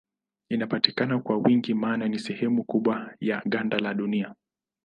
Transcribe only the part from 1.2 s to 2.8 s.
wingi maana ni sehemu